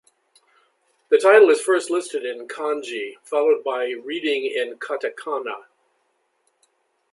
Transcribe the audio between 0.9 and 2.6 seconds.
The title is first listed in